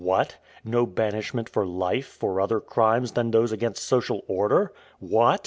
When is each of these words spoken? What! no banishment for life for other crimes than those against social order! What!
What! 0.03 0.37
no 0.65 0.87
banishment 0.87 1.47
for 1.47 1.63
life 1.63 2.07
for 2.07 2.41
other 2.41 2.59
crimes 2.59 3.11
than 3.11 3.29
those 3.29 3.51
against 3.51 3.83
social 3.83 4.23
order! 4.27 4.73
What! 4.99 5.39